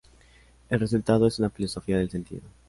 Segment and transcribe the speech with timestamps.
[0.71, 2.41] El resultado es una Filosofía del sentido.